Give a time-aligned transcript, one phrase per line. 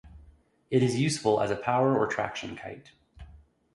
[0.71, 2.93] It is useful as a power or traction kite.